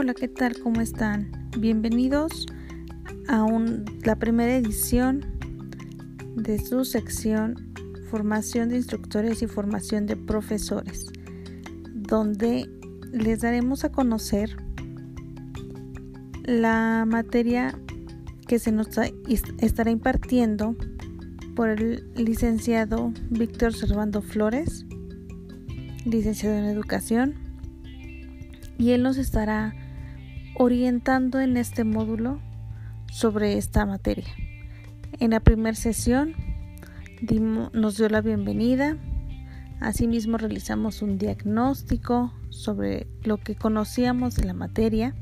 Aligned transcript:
Hola, 0.00 0.14
¿qué 0.14 0.28
tal? 0.28 0.56
¿Cómo 0.60 0.80
están? 0.80 1.28
Bienvenidos 1.58 2.46
a 3.26 3.44
la 4.04 4.14
primera 4.14 4.54
edición 4.54 5.24
de 6.36 6.60
su 6.60 6.84
sección 6.84 7.74
Formación 8.08 8.68
de 8.68 8.76
Instructores 8.76 9.42
y 9.42 9.48
Formación 9.48 10.06
de 10.06 10.14
Profesores, 10.14 11.06
donde 11.92 12.70
les 13.10 13.40
daremos 13.40 13.84
a 13.84 13.90
conocer 13.90 14.56
la 16.44 17.04
materia 17.04 17.76
que 18.46 18.60
se 18.60 18.70
nos 18.70 18.86
estará 19.58 19.90
impartiendo 19.90 20.76
por 21.56 21.70
el 21.70 22.08
licenciado 22.14 23.12
Víctor 23.30 23.74
Servando 23.74 24.22
Flores, 24.22 24.86
licenciado 26.04 26.56
en 26.56 26.66
Educación 26.66 27.34
y 28.78 28.92
Él 28.92 29.02
nos 29.02 29.18
estará 29.18 29.74
orientando 30.58 31.40
en 31.40 31.56
este 31.56 31.84
módulo 31.84 32.40
sobre 33.10 33.56
esta 33.56 33.86
materia. 33.86 34.26
En 35.20 35.30
la 35.30 35.40
primera 35.40 35.74
sesión 35.74 36.34
nos 37.72 37.96
dio 37.96 38.08
la 38.08 38.20
bienvenida, 38.20 38.96
asimismo 39.80 40.36
realizamos 40.36 41.00
un 41.02 41.16
diagnóstico 41.16 42.32
sobre 42.50 43.06
lo 43.22 43.38
que 43.38 43.54
conocíamos 43.54 44.34
de 44.34 44.44
la 44.44 44.54
materia. 44.54 45.14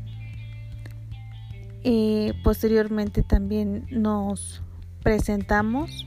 Eh, 1.84 2.32
posteriormente 2.42 3.22
también 3.22 3.86
nos 3.90 4.62
presentamos 5.02 6.06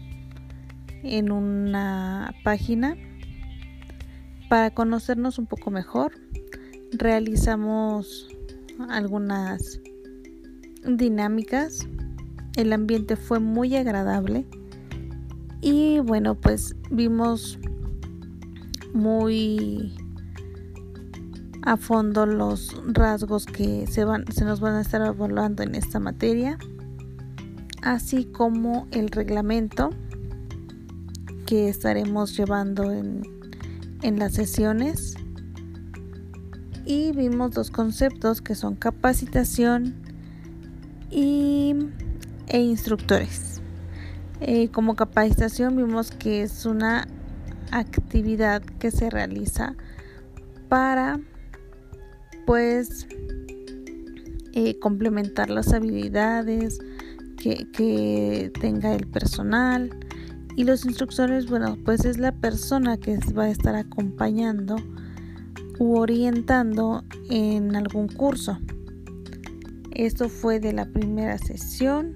en 1.03 1.31
una 1.31 2.33
página 2.43 2.97
para 4.49 4.71
conocernos 4.71 5.37
un 5.39 5.45
poco 5.45 5.71
mejor 5.71 6.11
realizamos 6.91 8.27
algunas 8.87 9.81
dinámicas. 10.85 11.87
El 12.55 12.73
ambiente 12.73 13.15
fue 13.15 13.39
muy 13.39 13.75
agradable. 13.75 14.45
Y 15.61 15.99
bueno, 15.99 16.35
pues 16.35 16.75
vimos 16.89 17.59
muy 18.93 19.93
a 21.63 21.77
fondo 21.77 22.25
los 22.25 22.75
rasgos 22.87 23.45
que 23.45 23.85
se, 23.87 24.05
van, 24.05 24.25
se 24.31 24.45
nos 24.45 24.59
van 24.59 24.75
a 24.75 24.81
estar 24.81 25.01
evaluando 25.05 25.63
en 25.63 25.75
esta 25.75 25.99
materia, 25.99 26.57
así 27.81 28.25
como 28.25 28.87
el 28.91 29.09
reglamento 29.09 29.89
que 31.45 31.67
estaremos 31.67 32.37
llevando 32.37 32.91
en, 32.91 33.23
en 34.01 34.19
las 34.19 34.33
sesiones 34.33 35.15
y 36.89 37.11
vimos 37.11 37.51
dos 37.51 37.69
conceptos 37.69 38.41
que 38.41 38.55
son 38.55 38.75
capacitación 38.75 39.93
y, 41.11 41.75
e 42.47 42.61
instructores. 42.61 43.61
Eh, 44.41 44.69
como 44.69 44.95
capacitación 44.95 45.75
vimos 45.75 46.09
que 46.09 46.41
es 46.41 46.65
una 46.65 47.07
actividad 47.69 48.63
que 48.63 48.89
se 48.89 49.11
realiza 49.11 49.75
para 50.67 51.19
pues 52.47 53.05
eh, 54.53 54.79
complementar 54.79 55.51
las 55.51 55.71
habilidades 55.73 56.79
que, 57.37 57.69
que 57.71 58.51
tenga 58.59 58.95
el 58.95 59.05
personal 59.05 59.91
y 60.55 60.63
los 60.63 60.85
instructores 60.85 61.47
bueno 61.47 61.77
pues 61.85 62.03
es 62.05 62.17
la 62.17 62.31
persona 62.31 62.97
que 62.97 63.19
va 63.37 63.43
a 63.43 63.49
estar 63.49 63.75
acompañando 63.75 64.77
u 65.79 65.97
orientando 65.97 67.03
en 67.29 67.75
algún 67.75 68.07
curso. 68.09 68.59
Esto 69.91 70.29
fue 70.29 70.59
de 70.59 70.73
la 70.73 70.85
primera 70.85 71.37
sesión 71.37 72.15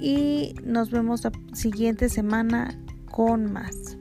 y 0.00 0.54
nos 0.62 0.90
vemos 0.90 1.24
la 1.24 1.32
siguiente 1.52 2.08
semana 2.08 2.78
con 3.10 3.52
más. 3.52 3.98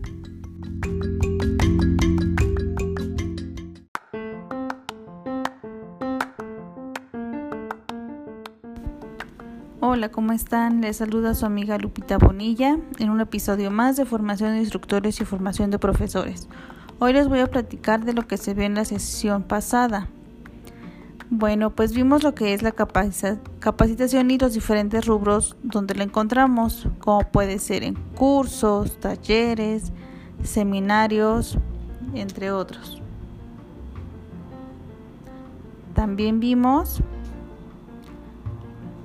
Hola, 9.81 10.12
¿cómo 10.12 10.34
están? 10.34 10.81
Les 10.81 10.98
saluda 10.98 11.34
su 11.34 11.46
amiga 11.46 11.78
Lupita 11.78 12.18
Bonilla 12.18 12.78
en 13.00 13.09
un 13.09 13.22
episodio 13.22 13.72
más 13.72 13.98
de 13.98 14.06
formación 14.06 14.53
de 14.53 14.59
instructores 14.59 15.19
y 15.19 15.25
formación 15.25 15.72
de 15.72 15.80
profesores. 15.80 16.48
Hoy 17.02 17.14
les 17.14 17.30
voy 17.30 17.40
a 17.40 17.48
platicar 17.48 18.04
de 18.04 18.12
lo 18.12 18.28
que 18.28 18.36
se 18.36 18.54
vio 18.54 18.66
en 18.66 18.76
la 18.76 18.84
sesión 18.84 19.44
pasada. 19.44 20.10
Bueno, 21.30 21.70
pues 21.70 21.94
vimos 21.94 22.24
lo 22.24 22.36
que 22.36 22.54
es 22.54 22.62
la 22.62 22.74
capacitación 22.74 24.32
y 24.32 24.38
los 24.38 24.54
diferentes 24.54 25.06
rubros 25.06 25.56
donde 25.64 25.96
la 25.96 26.04
encontramos, 26.04 26.90
como 27.00 27.22
puede 27.22 27.60
ser 27.60 27.86
en 27.86 27.94
cursos, 28.16 29.00
talleres, 29.00 29.94
seminarios, 30.44 31.58
entre 32.16 32.52
otros. 32.52 33.02
También 35.94 36.42
vimos 36.42 37.02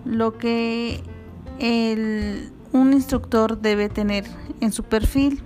lo 0.04 0.36
que 0.36 1.00
un 2.72 2.92
instructor 2.92 3.60
debe 3.60 3.88
tener 3.88 4.24
en 4.60 4.72
su 4.72 4.82
perfil 4.82 5.42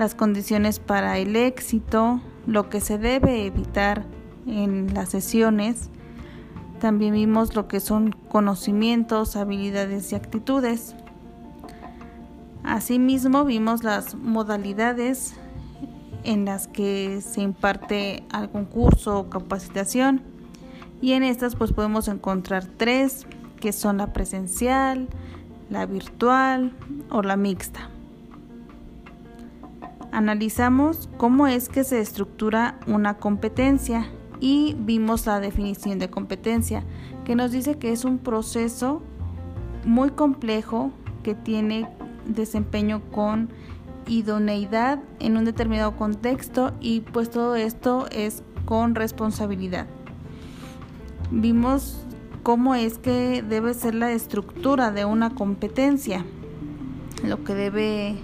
las 0.00 0.14
condiciones 0.14 0.80
para 0.80 1.18
el 1.18 1.36
éxito, 1.36 2.22
lo 2.46 2.70
que 2.70 2.80
se 2.80 2.96
debe 2.96 3.44
evitar 3.44 4.06
en 4.46 4.94
las 4.94 5.10
sesiones. 5.10 5.90
También 6.80 7.12
vimos 7.12 7.54
lo 7.54 7.68
que 7.68 7.80
son 7.80 8.16
conocimientos, 8.30 9.36
habilidades 9.36 10.10
y 10.10 10.14
actitudes. 10.14 10.96
Asimismo 12.64 13.44
vimos 13.44 13.84
las 13.84 14.14
modalidades 14.14 15.34
en 16.24 16.46
las 16.46 16.66
que 16.66 17.20
se 17.20 17.42
imparte 17.42 18.24
algún 18.32 18.64
curso 18.64 19.18
o 19.18 19.28
capacitación 19.28 20.22
y 21.02 21.12
en 21.12 21.22
estas 21.22 21.56
pues 21.56 21.72
podemos 21.72 22.08
encontrar 22.08 22.64
tres 22.64 23.26
que 23.60 23.72
son 23.72 23.98
la 23.98 24.14
presencial, 24.14 25.08
la 25.68 25.84
virtual 25.84 26.72
o 27.10 27.20
la 27.20 27.36
mixta 27.36 27.90
analizamos 30.12 31.08
cómo 31.16 31.46
es 31.46 31.68
que 31.68 31.84
se 31.84 32.00
estructura 32.00 32.78
una 32.86 33.18
competencia 33.18 34.06
y 34.40 34.74
vimos 34.78 35.26
la 35.26 35.40
definición 35.40 35.98
de 35.98 36.10
competencia, 36.10 36.84
que 37.24 37.34
nos 37.34 37.52
dice 37.52 37.78
que 37.78 37.92
es 37.92 38.04
un 38.04 38.18
proceso 38.18 39.02
muy 39.84 40.10
complejo 40.10 40.92
que 41.22 41.34
tiene 41.34 41.88
desempeño 42.26 43.02
con 43.10 43.50
idoneidad 44.06 45.00
en 45.20 45.36
un 45.36 45.44
determinado 45.44 45.96
contexto 45.96 46.72
y 46.80 47.00
pues 47.00 47.30
todo 47.30 47.54
esto 47.56 48.06
es 48.10 48.42
con 48.64 48.94
responsabilidad. 48.94 49.86
Vimos 51.30 52.04
cómo 52.42 52.74
es 52.74 52.98
que 52.98 53.42
debe 53.42 53.74
ser 53.74 53.94
la 53.94 54.10
estructura 54.12 54.90
de 54.90 55.04
una 55.04 55.34
competencia, 55.34 56.24
lo 57.22 57.44
que 57.44 57.54
debe 57.54 58.16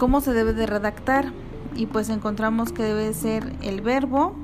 cómo 0.00 0.22
se 0.22 0.32
debe 0.32 0.54
de 0.54 0.64
redactar 0.64 1.30
y 1.76 1.84
pues 1.84 2.08
encontramos 2.08 2.72
que 2.72 2.82
debe 2.82 3.12
ser 3.12 3.52
el 3.60 3.82
verbo, 3.82 4.34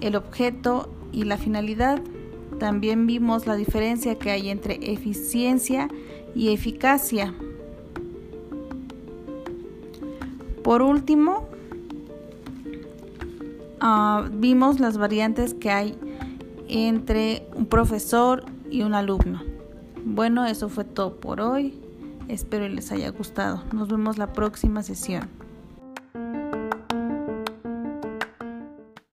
el 0.00 0.16
objeto 0.16 0.88
y 1.12 1.24
la 1.24 1.36
finalidad. 1.36 2.00
También 2.58 3.06
vimos 3.06 3.46
la 3.46 3.56
diferencia 3.56 4.18
que 4.18 4.30
hay 4.30 4.48
entre 4.48 4.78
eficiencia 4.90 5.88
y 6.34 6.54
eficacia. 6.54 7.34
Por 10.64 10.80
último, 10.80 11.46
ah, 13.80 14.30
vimos 14.32 14.80
las 14.80 14.96
variantes 14.96 15.52
que 15.52 15.70
hay 15.70 15.94
entre 16.68 17.46
un 17.54 17.66
profesor 17.66 18.46
y 18.70 18.80
un 18.80 18.94
alumno. 18.94 19.42
Bueno, 20.06 20.46
eso 20.46 20.70
fue 20.70 20.84
todo 20.84 21.16
por 21.16 21.42
hoy. 21.42 21.78
Espero 22.30 22.68
les 22.68 22.92
haya 22.92 23.10
gustado. 23.10 23.60
Nos 23.72 23.88
vemos 23.88 24.16
la 24.16 24.32
próxima 24.32 24.84
sesión. 24.84 25.28